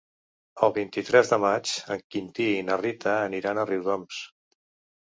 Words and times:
El 0.67 0.71
vint-i-tres 0.77 1.29
de 1.33 1.39
maig 1.43 1.75
en 1.97 2.01
Quintí 2.17 2.49
i 2.55 2.67
na 2.71 2.79
Rita 2.83 3.15
aniran 3.31 3.63
a 3.63 3.69
Riudoms. 3.73 4.27